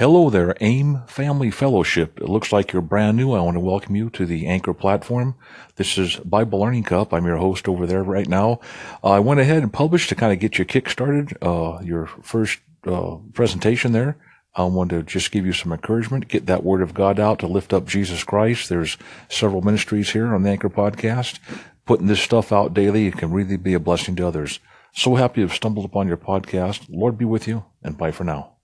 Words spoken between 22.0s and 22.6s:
this stuff